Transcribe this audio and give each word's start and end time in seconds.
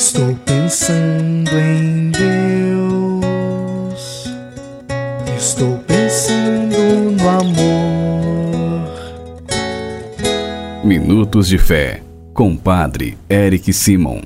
Estou 0.00 0.34
pensando 0.46 1.50
em 1.58 2.10
Deus. 2.10 2.24
Estou 5.36 5.76
pensando 5.86 7.20
no 7.20 7.28
amor. 7.28 8.88
Minutos 10.82 11.48
de 11.48 11.58
Fé, 11.58 12.02
com 12.32 12.56
Padre 12.56 13.18
Eric 13.28 13.74
Simon. 13.74 14.22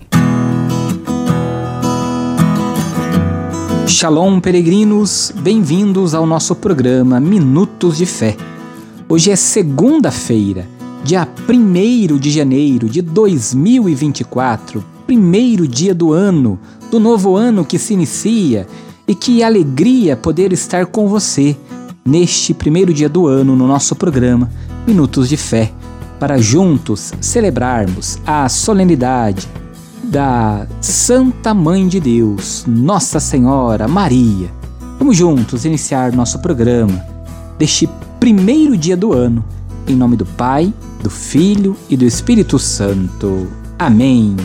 Shalom, 3.89 4.39
peregrinos, 4.39 5.33
bem-vindos 5.35 6.15
ao 6.15 6.25
nosso 6.25 6.55
programa 6.55 7.19
Minutos 7.19 7.97
de 7.97 8.07
Fé. 8.07 8.37
Hoje 9.09 9.33
é 9.33 9.37
segunda-feira, 9.37 10.69
dia 11.03 11.27
1 11.49 12.17
de 12.17 12.31
janeiro 12.31 12.89
de 12.89 13.03
2024, 13.03 14.94
primeiro 15.07 15.67
dia 15.67 15.95
do 15.95 16.13
ano, 16.13 16.59
do 16.91 16.99
novo 16.99 17.37
ano 17.37 17.65
que 17.65 17.79
se 17.79 17.95
inicia, 17.95 18.67
e 19.07 19.15
que 19.15 19.43
alegria 19.43 20.17
poder 20.17 20.53
estar 20.53 20.87
com 20.87 21.09
você 21.09 21.57
neste 22.05 22.55
primeiro 22.55 22.93
dia 22.93 23.09
do 23.09 23.27
ano 23.27 23.55
no 23.55 23.67
nosso 23.67 23.95
programa 23.95 24.51
Minutos 24.87 25.29
de 25.29 25.37
Fé, 25.37 25.73
para 26.19 26.39
juntos 26.39 27.13
celebrarmos 27.21 28.19
a 28.27 28.49
solenidade 28.49 29.49
da 30.05 30.67
Santa 30.81 31.53
Mãe 31.55 31.89
de 31.89 32.01
Deus, 32.01 32.65
Nossa 32.67 33.19
Senhora 33.19 33.89
Maria. 33.89 34.51
Vamos 34.99 35.17
juntos 35.17 35.65
iniciar 35.65 36.13
nosso 36.13 36.39
programa 36.39 37.05
deste 37.59 37.89
primeiro 38.21 38.77
dia 38.77 38.97
do 38.97 39.13
ano, 39.13 39.45
em 39.87 39.97
nome 39.97 40.17
do 40.17 40.25
Pai, 40.25 40.73
do 41.03 41.11
Filho 41.11 41.77
e 41.91 41.97
do 41.97 42.05
Espírito 42.05 42.59
Santo. 42.59 43.49
Amém. 43.79 44.37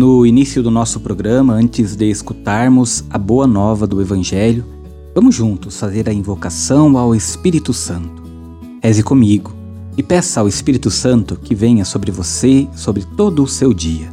No 0.00 0.24
início 0.24 0.62
do 0.62 0.70
nosso 0.70 0.98
programa, 0.98 1.52
antes 1.52 1.94
de 1.94 2.10
escutarmos 2.10 3.04
a 3.10 3.18
boa 3.18 3.46
nova 3.46 3.86
do 3.86 4.00
Evangelho, 4.00 4.64
vamos 5.14 5.34
juntos 5.34 5.78
fazer 5.78 6.08
a 6.08 6.12
invocação 6.14 6.96
ao 6.96 7.14
Espírito 7.14 7.74
Santo. 7.74 8.22
Reze 8.82 9.02
comigo 9.02 9.54
e 9.98 10.02
peça 10.02 10.40
ao 10.40 10.48
Espírito 10.48 10.90
Santo 10.90 11.36
que 11.36 11.54
venha 11.54 11.84
sobre 11.84 12.10
você, 12.10 12.66
sobre 12.74 13.04
todo 13.14 13.42
o 13.42 13.46
seu 13.46 13.74
dia. 13.74 14.10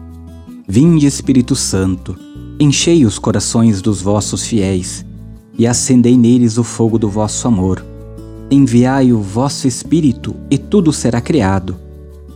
Vinde, 0.67 1.05
Espírito 1.05 1.55
Santo, 1.55 2.17
enchei 2.59 3.05
os 3.05 3.17
corações 3.17 3.81
dos 3.81 4.01
vossos 4.01 4.45
fiéis 4.45 5.05
e 5.57 5.65
acendei 5.65 6.17
neles 6.17 6.57
o 6.57 6.65
fogo 6.65 6.99
do 6.99 7.07
vosso 7.07 7.47
amor. 7.47 7.81
Enviai 8.51 9.13
o 9.13 9.21
vosso 9.21 9.69
Espírito 9.69 10.35
e 10.51 10.57
tudo 10.57 10.91
será 10.91 11.21
criado, 11.21 11.77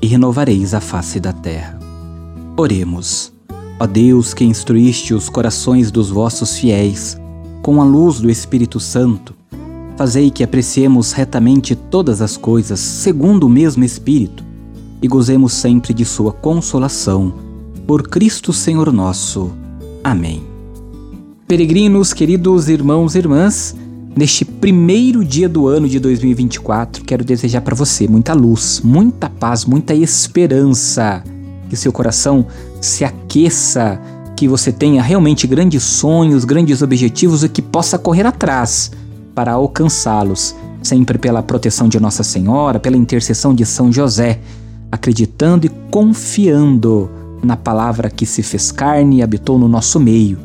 e 0.01 0.07
renovareis 0.07 0.73
a 0.73 0.79
face 0.79 1.19
da 1.19 1.33
terra. 1.33 1.77
Oremos. 2.55 3.30
Ó 3.81 3.87
Deus, 3.87 4.31
que 4.35 4.43
instruíste 4.43 5.11
os 5.11 5.27
corações 5.27 5.89
dos 5.89 6.11
vossos 6.11 6.55
fiéis 6.55 7.19
com 7.63 7.81
a 7.81 7.83
luz 7.83 8.19
do 8.19 8.29
Espírito 8.29 8.79
Santo, 8.79 9.33
fazei 9.97 10.29
que 10.29 10.43
apreciemos 10.43 11.13
retamente 11.13 11.73
todas 11.73 12.21
as 12.21 12.37
coisas 12.37 12.79
segundo 12.79 13.47
o 13.47 13.49
mesmo 13.49 13.83
Espírito 13.83 14.43
e 15.01 15.07
gozemos 15.07 15.53
sempre 15.53 15.95
de 15.95 16.05
Sua 16.05 16.31
consolação. 16.31 17.33
Por 17.87 18.03
Cristo 18.07 18.53
Senhor 18.53 18.93
nosso. 18.93 19.51
Amém. 20.03 20.43
Peregrinos, 21.47 22.13
queridos 22.13 22.69
irmãos 22.69 23.15
e 23.15 23.17
irmãs, 23.17 23.75
neste 24.15 24.45
primeiro 24.45 25.25
dia 25.25 25.49
do 25.49 25.67
ano 25.67 25.89
de 25.89 25.99
2024, 25.99 27.03
quero 27.03 27.25
desejar 27.25 27.61
para 27.61 27.73
você 27.73 28.07
muita 28.07 28.35
luz, 28.35 28.79
muita 28.83 29.27
paz, 29.27 29.65
muita 29.65 29.95
esperança. 29.95 31.23
Que 31.67 31.75
seu 31.75 31.91
coração 31.91 32.45
se 32.81 33.05
aqueça, 33.05 34.01
que 34.35 34.47
você 34.47 34.71
tenha 34.71 35.03
realmente 35.03 35.45
grandes 35.45 35.83
sonhos, 35.83 36.43
grandes 36.43 36.81
objetivos 36.81 37.43
e 37.43 37.49
que 37.49 37.61
possa 37.61 37.99
correr 37.99 38.25
atrás 38.25 38.91
para 39.35 39.53
alcançá-los, 39.53 40.55
sempre 40.81 41.19
pela 41.19 41.43
proteção 41.43 41.87
de 41.87 41.99
Nossa 41.99 42.23
Senhora, 42.23 42.79
pela 42.79 42.97
intercessão 42.97 43.53
de 43.53 43.65
São 43.67 43.91
José, 43.93 44.39
acreditando 44.91 45.67
e 45.67 45.69
confiando 45.91 47.07
na 47.43 47.55
palavra 47.55 48.09
que 48.09 48.25
se 48.25 48.41
fez 48.41 48.71
carne 48.71 49.17
e 49.17 49.21
habitou 49.21 49.59
no 49.59 49.67
nosso 49.67 49.99
meio, 49.99 50.39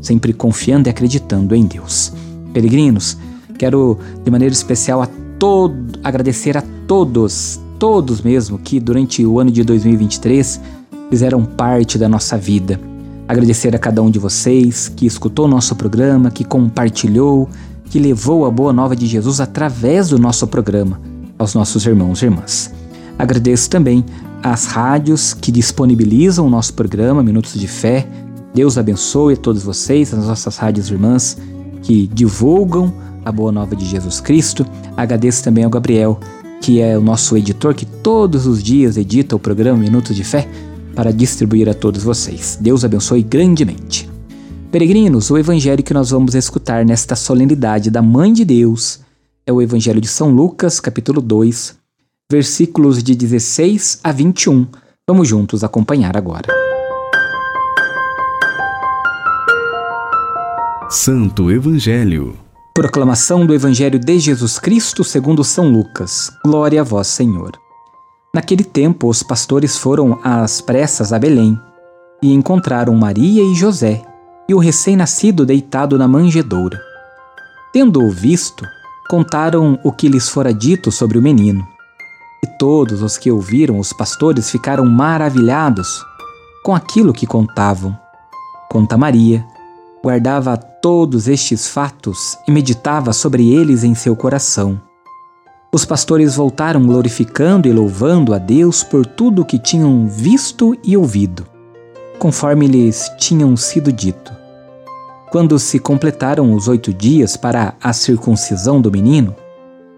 sempre 0.00 0.32
confiando 0.32 0.88
e 0.88 0.90
acreditando 0.90 1.54
em 1.54 1.66
Deus. 1.66 2.10
Peregrinos, 2.54 3.18
quero 3.58 3.98
de 4.24 4.30
maneira 4.30 4.52
especial 4.52 5.02
a 5.02 5.08
todo 5.38 5.74
agradecer 6.02 6.56
a 6.56 6.64
todos, 6.86 7.60
todos 7.78 8.22
mesmo 8.22 8.58
que 8.58 8.80
durante 8.80 9.24
o 9.26 9.38
ano 9.38 9.50
de 9.50 9.62
2023 9.62 10.58
fizeram 11.12 11.44
parte 11.44 11.98
da 11.98 12.08
nossa 12.08 12.38
vida. 12.38 12.80
Agradecer 13.28 13.76
a 13.76 13.78
cada 13.78 14.02
um 14.02 14.10
de 14.10 14.18
vocês 14.18 14.88
que 14.88 15.04
escutou 15.04 15.46
nosso 15.46 15.76
programa, 15.76 16.30
que 16.30 16.42
compartilhou, 16.42 17.50
que 17.90 17.98
levou 17.98 18.46
a 18.46 18.50
boa 18.50 18.72
nova 18.72 18.96
de 18.96 19.06
Jesus 19.06 19.38
através 19.38 20.08
do 20.08 20.18
nosso 20.18 20.46
programa 20.46 20.98
aos 21.38 21.54
nossos 21.54 21.84
irmãos 21.84 22.22
e 22.22 22.24
irmãs. 22.24 22.72
Agradeço 23.18 23.68
também 23.68 24.02
às 24.42 24.64
rádios 24.64 25.34
que 25.34 25.52
disponibilizam 25.52 26.46
o 26.46 26.50
nosso 26.50 26.72
programa 26.72 27.22
Minutos 27.22 27.60
de 27.60 27.68
Fé. 27.68 28.08
Deus 28.54 28.78
abençoe 28.78 29.34
a 29.34 29.36
todos 29.36 29.62
vocês, 29.62 30.14
as 30.14 30.26
nossas 30.26 30.56
rádios 30.56 30.90
irmãs 30.90 31.36
que 31.82 32.06
divulgam 32.06 32.90
a 33.22 33.30
boa 33.30 33.52
nova 33.52 33.76
de 33.76 33.84
Jesus 33.84 34.18
Cristo. 34.18 34.64
Agradeço 34.96 35.44
também 35.44 35.62
ao 35.62 35.68
Gabriel, 35.68 36.18
que 36.62 36.80
é 36.80 36.96
o 36.96 37.02
nosso 37.02 37.36
editor 37.36 37.74
que 37.74 37.84
todos 37.84 38.46
os 38.46 38.62
dias 38.62 38.96
edita 38.96 39.36
o 39.36 39.38
programa 39.38 39.78
Minutos 39.78 40.16
de 40.16 40.24
Fé 40.24 40.48
para 40.94 41.12
distribuir 41.12 41.68
a 41.68 41.74
todos 41.74 42.02
vocês. 42.02 42.58
Deus 42.60 42.84
abençoe 42.84 43.22
grandemente. 43.22 44.10
Peregrinos, 44.70 45.30
o 45.30 45.36
evangelho 45.36 45.82
que 45.82 45.92
nós 45.92 46.10
vamos 46.10 46.34
escutar 46.34 46.84
nesta 46.84 47.14
solenidade 47.14 47.90
da 47.90 48.00
Mãe 48.00 48.32
de 48.32 48.44
Deus 48.44 49.00
é 49.46 49.52
o 49.52 49.60
Evangelho 49.60 50.00
de 50.00 50.08
São 50.08 50.30
Lucas, 50.30 50.78
capítulo 50.78 51.20
2, 51.20 51.76
versículos 52.30 53.02
de 53.02 53.14
16 53.14 54.00
a 54.02 54.12
21. 54.12 54.66
Vamos 55.06 55.28
juntos 55.28 55.64
acompanhar 55.64 56.16
agora. 56.16 56.48
Santo 60.88 61.50
Evangelho. 61.50 62.36
Proclamação 62.74 63.44
do 63.44 63.52
Evangelho 63.52 63.98
de 63.98 64.18
Jesus 64.18 64.58
Cristo 64.58 65.02
segundo 65.02 65.42
São 65.42 65.70
Lucas. 65.70 66.30
Glória 66.44 66.80
a 66.80 66.84
vós, 66.84 67.08
Senhor. 67.08 67.61
Naquele 68.34 68.64
tempo, 68.64 69.08
os 69.08 69.22
pastores 69.22 69.76
foram 69.76 70.18
às 70.24 70.62
pressas 70.62 71.12
a 71.12 71.18
Belém 71.18 71.60
e 72.22 72.32
encontraram 72.32 72.94
Maria 72.94 73.42
e 73.42 73.54
José 73.54 74.00
e 74.48 74.54
o 74.54 74.58
recém-nascido 74.58 75.44
deitado 75.44 75.98
na 75.98 76.08
manjedoura. 76.08 76.80
Tendo-o 77.74 78.10
visto, 78.10 78.64
contaram 79.10 79.78
o 79.84 79.92
que 79.92 80.08
lhes 80.08 80.30
fora 80.30 80.52
dito 80.52 80.90
sobre 80.90 81.18
o 81.18 81.22
menino. 81.22 81.62
E 82.42 82.46
todos 82.58 83.02
os 83.02 83.18
que 83.18 83.30
ouviram 83.30 83.78
os 83.78 83.92
pastores 83.92 84.50
ficaram 84.50 84.86
maravilhados 84.86 86.02
com 86.64 86.74
aquilo 86.74 87.12
que 87.12 87.26
contavam. 87.26 87.94
Conta 88.70 88.96
Maria, 88.96 89.44
guardava 90.02 90.56
todos 90.56 91.28
estes 91.28 91.68
fatos 91.68 92.38
e 92.48 92.50
meditava 92.50 93.12
sobre 93.12 93.52
eles 93.52 93.84
em 93.84 93.94
seu 93.94 94.16
coração. 94.16 94.80
Os 95.74 95.86
pastores 95.86 96.36
voltaram 96.36 96.84
glorificando 96.84 97.66
e 97.66 97.72
louvando 97.72 98.34
a 98.34 98.38
Deus 98.38 98.84
por 98.84 99.06
tudo 99.06 99.40
o 99.40 99.44
que 99.44 99.58
tinham 99.58 100.06
visto 100.06 100.76
e 100.84 100.98
ouvido, 100.98 101.46
conforme 102.18 102.66
lhes 102.66 103.10
tinham 103.18 103.56
sido 103.56 103.90
dito. 103.90 104.30
Quando 105.30 105.58
se 105.58 105.78
completaram 105.78 106.52
os 106.52 106.68
oito 106.68 106.92
dias 106.92 107.38
para 107.38 107.72
a 107.82 107.90
circuncisão 107.94 108.82
do 108.82 108.92
menino, 108.92 109.34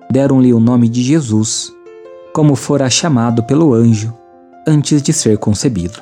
deram-lhe 0.09 0.55
o 0.55 0.61
nome 0.61 0.89
de 0.89 1.03
Jesus, 1.03 1.73
como 2.33 2.55
fora 2.55 2.89
chamado 2.89 3.43
pelo 3.43 3.75
anjo 3.75 4.15
antes 4.69 5.03
de 5.03 5.13
ser 5.13 5.39
concebido. 5.39 6.01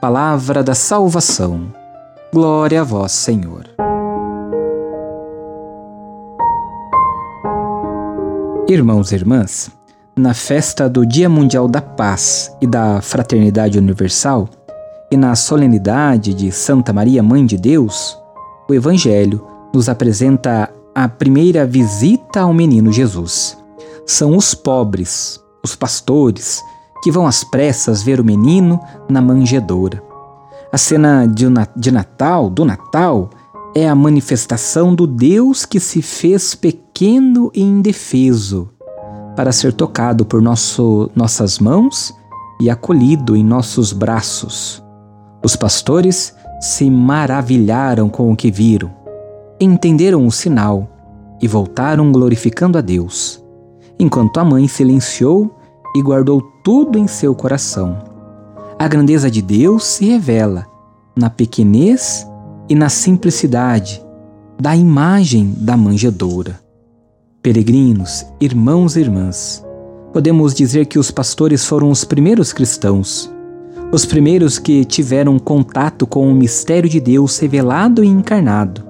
Palavra 0.00 0.62
da 0.62 0.76
salvação. 0.76 1.74
Glória 2.32 2.82
a 2.82 2.84
vós, 2.84 3.10
Senhor. 3.10 3.68
Irmãos 8.72 9.12
e 9.12 9.16
irmãs, 9.16 9.70
na 10.16 10.32
festa 10.32 10.88
do 10.88 11.04
Dia 11.04 11.28
Mundial 11.28 11.68
da 11.68 11.82
Paz 11.82 12.50
e 12.58 12.66
da 12.66 13.02
Fraternidade 13.02 13.76
Universal 13.76 14.48
e 15.10 15.16
na 15.16 15.36
solenidade 15.36 16.32
de 16.32 16.50
Santa 16.50 16.90
Maria 16.90 17.22
Mãe 17.22 17.44
de 17.44 17.58
Deus, 17.58 18.16
o 18.66 18.72
Evangelho 18.72 19.46
nos 19.74 19.90
apresenta 19.90 20.70
a 20.94 21.06
primeira 21.06 21.66
visita 21.66 22.40
ao 22.40 22.54
menino 22.54 22.90
Jesus. 22.90 23.58
São 24.06 24.38
os 24.38 24.54
pobres, 24.54 25.38
os 25.62 25.76
pastores, 25.76 26.58
que 27.02 27.10
vão 27.10 27.26
às 27.26 27.44
pressas 27.44 28.02
ver 28.02 28.20
o 28.20 28.24
menino 28.24 28.80
na 29.06 29.20
manjedoura. 29.20 30.02
A 30.72 30.78
cena 30.78 31.26
de 31.26 31.90
Natal, 31.90 32.48
do 32.48 32.64
Natal, 32.64 33.28
é 33.74 33.86
a 33.86 33.94
manifestação 33.94 34.94
do 34.94 35.06
Deus 35.06 35.66
que 35.66 35.78
se 35.78 36.00
fez 36.00 36.54
pequeno 36.54 36.91
e 37.54 37.60
indefeso, 37.60 38.68
para 39.34 39.50
ser 39.50 39.72
tocado 39.72 40.24
por 40.24 40.40
nosso, 40.40 41.10
nossas 41.16 41.58
mãos 41.58 42.14
e 42.60 42.70
acolhido 42.70 43.34
em 43.34 43.42
nossos 43.42 43.92
braços. 43.92 44.82
Os 45.44 45.56
pastores 45.56 46.34
se 46.60 46.88
maravilharam 46.88 48.08
com 48.08 48.30
o 48.30 48.36
que 48.36 48.52
viram, 48.52 48.90
entenderam 49.60 50.24
o 50.26 50.30
sinal 50.30 50.88
e 51.40 51.48
voltaram 51.48 52.12
glorificando 52.12 52.78
a 52.78 52.80
Deus, 52.80 53.42
enquanto 53.98 54.38
a 54.38 54.44
mãe 54.44 54.68
silenciou 54.68 55.50
e 55.96 56.02
guardou 56.02 56.40
tudo 56.62 56.98
em 56.98 57.08
seu 57.08 57.34
coração. 57.34 57.98
A 58.78 58.86
grandeza 58.86 59.28
de 59.28 59.42
Deus 59.42 59.84
se 59.84 60.04
revela 60.04 60.66
na 61.16 61.28
pequenez 61.28 62.24
e 62.68 62.76
na 62.76 62.88
simplicidade 62.88 64.00
da 64.60 64.76
imagem 64.76 65.52
da 65.58 65.76
manjedoura. 65.76 66.61
Peregrinos, 67.42 68.24
irmãos 68.40 68.94
e 68.94 69.00
irmãs, 69.00 69.66
podemos 70.12 70.54
dizer 70.54 70.86
que 70.86 70.96
os 70.96 71.10
pastores 71.10 71.66
foram 71.66 71.90
os 71.90 72.04
primeiros 72.04 72.52
cristãos, 72.52 73.28
os 73.90 74.06
primeiros 74.06 74.60
que 74.60 74.84
tiveram 74.84 75.40
contato 75.40 76.06
com 76.06 76.30
o 76.30 76.34
mistério 76.36 76.88
de 76.88 77.00
Deus 77.00 77.36
revelado 77.40 78.04
e 78.04 78.06
encarnado. 78.06 78.84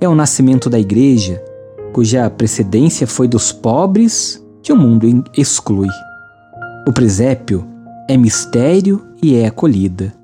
É 0.00 0.08
o 0.08 0.14
nascimento 0.14 0.70
da 0.70 0.78
igreja, 0.78 1.42
cuja 1.92 2.30
precedência 2.30 3.08
foi 3.08 3.26
dos 3.26 3.50
pobres 3.50 4.40
que 4.62 4.72
o 4.72 4.76
mundo 4.76 5.24
exclui. 5.36 5.90
O 6.86 6.92
presépio 6.92 7.66
é 8.08 8.16
mistério 8.16 9.04
e 9.20 9.34
é 9.34 9.46
acolhida. 9.46 10.14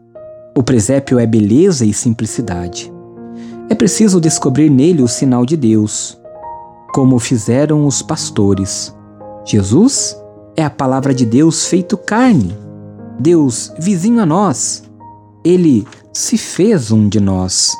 O 0.56 0.62
presépio 0.62 1.18
é 1.18 1.26
beleza 1.26 1.84
e 1.84 1.92
simplicidade. 1.92 2.92
É 3.68 3.74
preciso 3.74 4.20
descobrir 4.20 4.70
nele 4.70 5.02
o 5.02 5.08
sinal 5.08 5.44
de 5.44 5.56
Deus, 5.56 6.19
como 6.92 7.18
fizeram 7.18 7.86
os 7.86 8.02
pastores. 8.02 8.94
Jesus 9.44 10.16
é 10.56 10.64
a 10.64 10.70
palavra 10.70 11.14
de 11.14 11.24
Deus 11.24 11.66
feito 11.66 11.96
carne, 11.96 12.56
Deus 13.18 13.72
vizinho 13.78 14.20
a 14.20 14.26
nós. 14.26 14.82
Ele 15.44 15.86
se 16.12 16.36
fez 16.36 16.90
um 16.90 17.08
de 17.08 17.20
nós. 17.20 17.72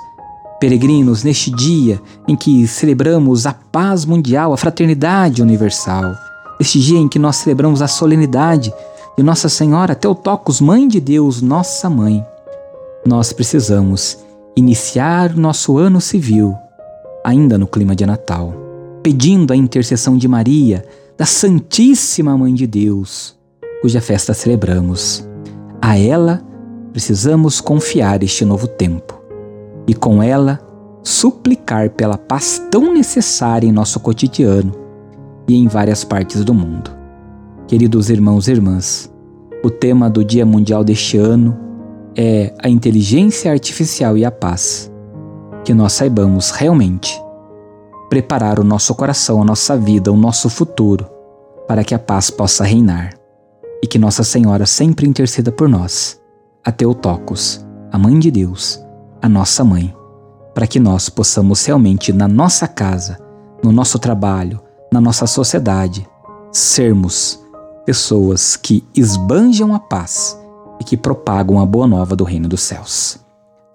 Peregrinos, 0.61 1.25
neste 1.25 1.51
dia 1.51 2.01
em 2.29 2.37
que 2.37 2.67
celebramos 2.67 3.47
a 3.47 3.55
paz 3.55 4.05
mundial, 4.05 4.53
a 4.53 4.57
fraternidade 4.57 5.43
universal, 5.43 6.15
este 6.61 6.79
dia 6.79 6.99
em 6.99 7.09
que 7.09 7.19
nós 7.19 7.37
celebramos 7.37 7.81
a 7.81 7.89
solenidade 7.89 8.73
de 9.17 9.23
Nossa 9.23 9.49
Senhora 9.49 9.95
Teotocos, 9.95 10.61
Mãe 10.61 10.87
de 10.87 11.01
Deus, 11.01 11.41
nossa 11.41 11.89
mãe, 11.89 12.25
nós 13.06 13.33
precisamos 13.33 14.19
iniciar 14.55 15.35
nosso 15.35 15.79
ano 15.79 16.01
civil 16.01 16.55
ainda 17.25 17.56
no 17.56 17.67
clima 17.67 17.95
de 17.95 18.05
Natal, 18.05 18.53
pedindo 19.02 19.52
a 19.52 19.56
intercessão 19.56 20.17
de 20.17 20.29
Maria, 20.29 20.85
da 21.17 21.25
Santíssima 21.25 22.37
Mãe 22.37 22.55
de 22.55 22.67
Deus, 22.67 23.38
cuja 23.81 24.00
festa 24.00 24.35
celebramos. 24.35 25.26
A 25.81 25.99
ela 25.99 26.43
precisamos 26.93 27.61
confiar 27.61 28.23
este 28.23 28.44
novo 28.44 28.67
tempo 28.67 29.20
e 29.87 29.94
com 29.94 30.23
ela 30.23 30.61
suplicar 31.02 31.91
pela 31.91 32.19
paz 32.19 32.62
tão 32.70 32.93
necessária 32.93 33.67
em 33.67 33.73
nosso 33.73 34.00
cotidiano 34.00 34.73
e 35.49 35.56
em 35.56 35.67
várias 35.67 36.05
partes 36.05 36.44
do 36.44 36.53
mundo. 36.53 36.91
Queridos 37.67 38.11
irmãos 38.11 38.49
e 38.49 38.53
irmãs, 38.53 39.11
o 39.64 39.70
tema 39.70 40.11
do 40.11 40.25
Dia 40.25 40.44
Mundial 40.44 40.85
deste 40.85 41.17
ano 41.17 41.56
é 42.17 42.53
a 42.62 42.69
inteligência 42.69 43.50
artificial 43.50 44.17
e 44.19 44.25
a 44.25 44.31
paz. 44.31 44.91
Que 45.64 45.73
nós 45.73 45.93
saibamos 45.93 46.50
realmente 46.50 47.20
preparar 48.11 48.59
o 48.59 48.65
nosso 48.65 48.93
coração, 48.95 49.41
a 49.41 49.45
nossa 49.45 49.77
vida, 49.77 50.12
o 50.12 50.17
nosso 50.17 50.51
futuro, 50.51 51.09
para 51.69 51.85
que 51.85 51.95
a 51.95 51.99
paz 51.99 52.29
possa 52.29 52.65
reinar. 52.65 53.15
E 53.83 53.87
que 53.87 53.99
Nossa 53.99 54.23
Senhora 54.23 54.67
sempre 54.67 55.09
interceda 55.09 55.51
por 55.51 55.67
nós, 55.67 56.21
a 56.62 56.71
Teotocos, 56.71 57.65
a 57.91 57.97
Mãe 57.97 58.19
de 58.19 58.31
Deus, 58.31 58.79
a 59.23 59.29
nossa 59.29 59.65
mãe, 59.65 59.95
para 60.53 60.67
que 60.67 60.79
nós 60.79 61.09
possamos 61.09 61.65
realmente, 61.65 62.12
na 62.12 62.29
nossa 62.29 62.69
casa, 62.69 63.17
no 63.62 63.73
nosso 63.73 63.99
trabalho, 63.99 64.61
na 64.93 65.01
nossa 65.01 65.27
sociedade, 65.27 66.06
sermos 66.53 67.43
pessoas 67.87 68.56
que 68.56 68.85
esbanjam 68.95 69.75
a 69.75 69.79
paz 69.79 70.39
e 70.79 70.85
que 70.85 70.97
propagam 70.97 71.59
a 71.59 71.65
boa 71.65 71.87
nova 71.87 72.15
do 72.15 72.25
reino 72.25 72.49
dos 72.49 72.61
céus. 72.61 73.19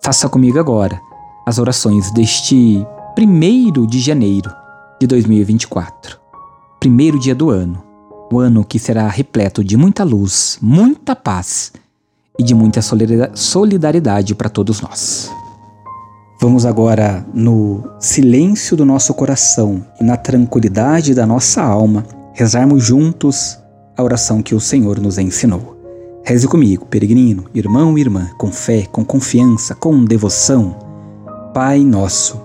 Faça 0.04 0.30
comigo 0.30 0.60
agora 0.60 1.02
as 1.48 1.58
orações 1.58 2.12
deste 2.12 2.86
primeiro 3.16 3.88
de 3.88 4.02
janeiro 4.02 4.52
de 5.00 5.08
2024, 5.08 6.20
primeiro 6.82 7.18
dia 7.18 7.34
do 7.34 7.50
ano, 7.50 7.82
o 8.30 8.40
ano 8.40 8.66
que 8.66 8.78
será 8.78 9.08
repleto 9.08 9.64
de 9.64 9.78
muita 9.78 10.04
luz, 10.04 10.58
muita 10.62 11.16
paz 11.16 11.72
e 12.38 12.44
de 12.44 12.54
muita 12.54 12.82
solidariedade 13.34 14.36
para 14.36 14.50
todos 14.50 14.82
nós. 14.82 15.32
Vamos 16.42 16.66
agora, 16.66 17.26
no 17.34 17.90
silêncio 18.02 18.76
do 18.76 18.84
nosso 18.84 19.14
coração 19.14 19.86
e 20.02 20.04
na 20.04 20.18
tranquilidade 20.18 21.14
da 21.14 21.26
nossa 21.26 21.64
alma, 21.64 22.06
rezarmos 22.34 22.84
juntos 22.84 23.58
a 23.96 24.04
oração 24.04 24.44
que 24.44 24.54
o 24.54 24.60
Senhor 24.60 25.00
nos 25.00 25.18
ensinou. 25.18 25.78
Reze 26.22 26.50
comigo, 26.50 26.86
peregrino, 26.86 27.46
irmão 27.54 27.98
e 27.98 28.02
irmã, 28.02 28.30
com 28.38 28.52
fé, 28.52 28.86
com 28.92 29.06
confiança, 29.06 29.74
com 29.74 30.04
devoção. 30.04 30.76
Pai 31.54 31.80
nosso, 31.80 32.45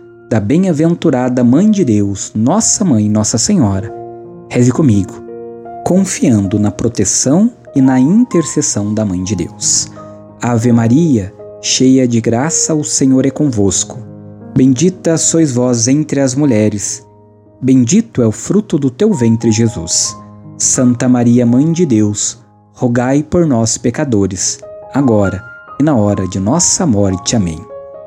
da 0.31 0.39
bem-aventurada 0.39 1.43
Mãe 1.43 1.69
de 1.69 1.83
Deus, 1.83 2.31
Nossa 2.33 2.85
Mãe, 2.85 3.09
Nossa 3.09 3.37
Senhora, 3.37 3.93
reze 4.49 4.71
comigo, 4.71 5.11
confiando 5.85 6.57
na 6.57 6.71
proteção 6.71 7.51
e 7.75 7.81
na 7.81 7.99
intercessão 7.99 8.93
da 8.93 9.03
Mãe 9.03 9.21
de 9.25 9.35
Deus. 9.35 9.91
Ave 10.41 10.71
Maria, 10.71 11.33
cheia 11.61 12.07
de 12.07 12.21
graça, 12.21 12.73
o 12.73 12.81
Senhor 12.81 13.25
é 13.25 13.29
convosco. 13.29 13.99
Bendita 14.55 15.17
sois 15.17 15.51
vós 15.51 15.89
entre 15.89 16.21
as 16.21 16.33
mulheres, 16.33 17.05
bendito 17.61 18.21
é 18.21 18.25
o 18.25 18.31
fruto 18.31 18.79
do 18.79 18.89
teu 18.89 19.13
ventre, 19.13 19.51
Jesus. 19.51 20.15
Santa 20.57 21.09
Maria, 21.09 21.45
Mãe 21.45 21.73
de 21.73 21.85
Deus, 21.85 22.39
rogai 22.71 23.21
por 23.21 23.45
nós, 23.45 23.77
pecadores, 23.77 24.59
agora 24.93 25.43
e 25.77 25.83
na 25.83 25.93
hora 25.93 26.25
de 26.25 26.39
nossa 26.39 26.85
morte. 26.85 27.35
Amém. 27.35 27.59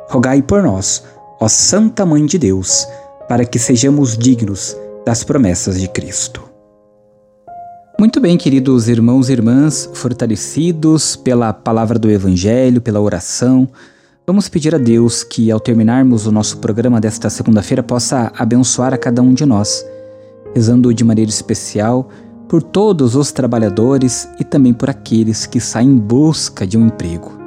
Rogai 0.08 0.40
por 0.40 0.62
nós, 0.62 1.02
ó 1.44 1.48
Santa 1.48 2.06
Mãe 2.06 2.24
de 2.24 2.38
Deus, 2.38 2.88
para 3.28 3.44
que 3.44 3.58
sejamos 3.58 4.16
dignos 4.16 4.74
das 5.04 5.22
promessas 5.22 5.78
de 5.78 5.86
Cristo. 5.86 6.42
Muito 8.00 8.18
bem, 8.18 8.38
queridos 8.38 8.88
irmãos 8.88 9.28
e 9.28 9.32
irmãs, 9.32 9.90
fortalecidos 9.92 11.16
pela 11.16 11.52
palavra 11.52 11.98
do 11.98 12.10
Evangelho, 12.10 12.80
pela 12.80 12.98
oração, 12.98 13.68
vamos 14.26 14.48
pedir 14.48 14.74
a 14.74 14.78
Deus 14.78 15.22
que, 15.22 15.50
ao 15.50 15.60
terminarmos 15.60 16.26
o 16.26 16.32
nosso 16.32 16.56
programa 16.60 16.98
desta 16.98 17.28
segunda-feira, 17.28 17.82
possa 17.82 18.32
abençoar 18.38 18.94
a 18.94 18.98
cada 18.98 19.20
um 19.20 19.34
de 19.34 19.44
nós, 19.44 19.84
rezando 20.54 20.94
de 20.94 21.04
maneira 21.04 21.30
especial 21.30 22.08
por 22.48 22.62
todos 22.62 23.14
os 23.14 23.30
trabalhadores 23.30 24.26
e 24.40 24.44
também 24.44 24.72
por 24.72 24.88
aqueles 24.88 25.44
que 25.44 25.60
saem 25.60 25.90
em 25.90 25.98
busca 25.98 26.66
de 26.66 26.78
um 26.78 26.86
emprego. 26.86 27.38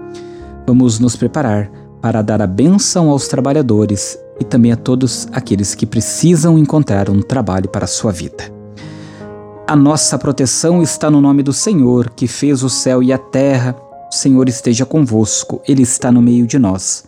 Vamos 0.67 0.99
nos 0.99 1.15
preparar 1.15 1.86
para 2.01 2.21
dar 2.21 2.41
a 2.41 2.47
bênção 2.47 3.09
aos 3.09 3.27
trabalhadores 3.27 4.17
e 4.39 4.43
também 4.43 4.71
a 4.71 4.75
todos 4.75 5.27
aqueles 5.31 5.73
que 5.75 5.85
precisam 5.85 6.57
encontrar 6.57 7.09
um 7.09 7.21
trabalho 7.21 7.69
para 7.69 7.85
a 7.85 7.87
sua 7.87 8.11
vida. 8.11 8.51
A 9.67 9.75
nossa 9.75 10.17
proteção 10.17 10.81
está 10.81 11.11
no 11.11 11.19
nome 11.19 11.43
do 11.43 11.51
Senhor, 11.51 12.09
que 12.11 12.27
fez 12.27 12.63
o 12.63 12.69
céu 12.69 13.03
e 13.03 13.11
a 13.11 13.17
terra. 13.17 13.75
O 14.11 14.15
Senhor 14.15 14.47
esteja 14.47 14.85
convosco, 14.85 15.61
Ele 15.67 15.83
está 15.83 16.11
no 16.11 16.21
meio 16.21 16.47
de 16.47 16.57
nós. 16.57 17.03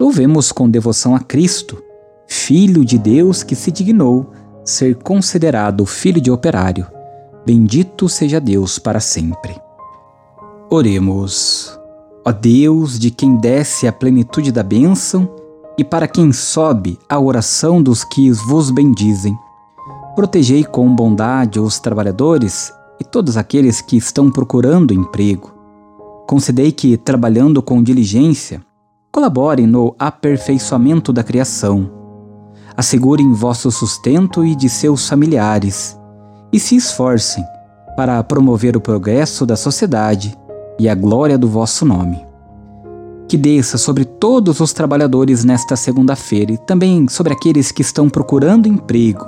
Louvemos 0.00 0.52
com 0.52 0.70
devoção 0.70 1.16
a 1.16 1.20
Cristo, 1.20 1.82
Filho 2.30 2.84
de 2.84 2.98
Deus 2.98 3.42
que 3.42 3.56
se 3.56 3.72
dignou 3.72 4.30
ser 4.62 4.96
considerado 4.96 5.86
filho 5.86 6.20
de 6.20 6.30
operário. 6.30 6.86
Bendito 7.44 8.06
seja 8.08 8.38
Deus 8.38 8.78
para 8.78 9.00
sempre. 9.00 9.58
Oremos. 10.70 11.77
Ó 12.28 12.32
Deus, 12.32 12.98
de 12.98 13.10
quem 13.10 13.38
desce 13.38 13.88
a 13.88 13.92
plenitude 13.92 14.52
da 14.52 14.62
bênção, 14.62 15.26
e 15.78 15.82
para 15.82 16.06
quem 16.06 16.30
sobe 16.30 16.98
a 17.08 17.18
oração 17.18 17.82
dos 17.82 18.04
que 18.04 18.30
vos 18.30 18.70
bendizem 18.70 19.34
Protegei 20.14 20.62
com 20.62 20.94
bondade 20.94 21.58
os 21.58 21.80
trabalhadores 21.80 22.70
e 23.00 23.04
todos 23.04 23.38
aqueles 23.38 23.80
que 23.80 23.96
estão 23.96 24.30
procurando 24.30 24.92
emprego. 24.92 25.54
Concedei 26.26 26.70
que, 26.70 26.98
trabalhando 26.98 27.62
com 27.62 27.82
diligência, 27.82 28.60
colaborem 29.10 29.66
no 29.66 29.96
aperfeiçoamento 29.98 31.14
da 31.14 31.22
criação. 31.22 31.90
Assegurem 32.76 33.32
vosso 33.32 33.70
sustento 33.70 34.44
e 34.44 34.54
de 34.54 34.68
seus 34.68 35.08
familiares 35.08 35.98
e 36.52 36.60
se 36.60 36.76
esforcem 36.76 37.42
para 37.96 38.22
promover 38.22 38.76
o 38.76 38.82
progresso 38.82 39.46
da 39.46 39.56
sociedade 39.56 40.36
e 40.78 40.88
a 40.88 40.94
glória 40.94 41.36
do 41.36 41.48
vosso 41.48 41.84
nome. 41.84 42.24
Que 43.28 43.36
desça 43.36 43.76
sobre 43.76 44.04
todos 44.04 44.60
os 44.60 44.72
trabalhadores 44.72 45.44
nesta 45.44 45.76
segunda-feira 45.76 46.52
e 46.52 46.58
também 46.58 47.08
sobre 47.08 47.32
aqueles 47.32 47.70
que 47.70 47.82
estão 47.82 48.08
procurando 48.08 48.68
emprego, 48.68 49.26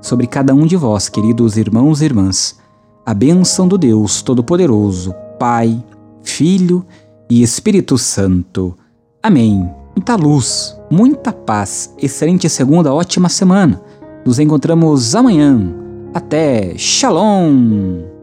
sobre 0.00 0.26
cada 0.26 0.54
um 0.54 0.66
de 0.66 0.76
vós, 0.76 1.08
queridos 1.08 1.56
irmãos 1.56 2.00
e 2.00 2.04
irmãs, 2.04 2.58
a 3.04 3.12
bênção 3.12 3.66
do 3.66 3.76
Deus 3.76 4.22
Todo-Poderoso, 4.22 5.14
Pai, 5.38 5.82
Filho 6.22 6.84
e 7.28 7.42
Espírito 7.42 7.98
Santo. 7.98 8.76
Amém. 9.22 9.68
Muita 9.96 10.16
luz, 10.16 10.76
muita 10.90 11.32
paz, 11.32 11.94
excelente 11.98 12.48
segunda, 12.48 12.92
ótima 12.92 13.28
semana. 13.28 13.80
Nos 14.24 14.38
encontramos 14.38 15.14
amanhã. 15.14 15.74
Até! 16.12 16.76
Shalom! 16.76 18.13